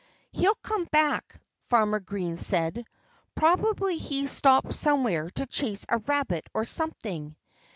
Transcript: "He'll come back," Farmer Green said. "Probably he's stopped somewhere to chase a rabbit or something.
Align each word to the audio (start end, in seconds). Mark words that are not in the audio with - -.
"He'll 0.31 0.55
come 0.55 0.85
back," 0.85 1.39
Farmer 1.69 1.99
Green 1.99 2.37
said. 2.37 2.85
"Probably 3.35 3.99
he's 3.99 4.31
stopped 4.31 4.73
somewhere 4.73 5.29
to 5.35 5.45
chase 5.45 5.85
a 5.89 5.99
rabbit 5.99 6.49
or 6.55 6.65
something. 6.65 7.35